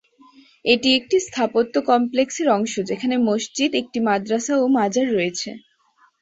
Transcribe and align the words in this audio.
এটি 0.65 0.89
একটি 0.99 1.17
স্থাপত্য 1.27 1.73
কমপ্লেক্সের 1.89 2.47
অংশ, 2.49 2.73
যেখানে 2.89 3.15
মসজিদ, 3.27 3.71
একটি 3.81 3.99
মাদ্রাসা 4.07 4.53
ও 4.57 4.75
মাজার 4.77 5.07
রয়েছে। 5.11 5.49